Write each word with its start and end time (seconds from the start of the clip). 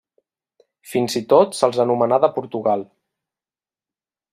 Fins 0.93 1.19
i 1.21 1.21
tot 1.35 1.55
se'ls 1.59 1.83
anomenà 1.85 2.21
de 2.27 2.33
Portugal. 2.41 2.87